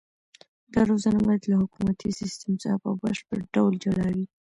دا 0.73 0.81
روزنه 0.89 1.19
باید 1.27 1.43
له 1.51 1.55
حکومتي 1.63 2.09
سیستم 2.19 2.51
څخه 2.61 2.77
په 2.83 2.89
بشپړ 3.01 3.39
ډول 3.55 3.73
جلا 3.83 4.07
وي. 4.15 4.25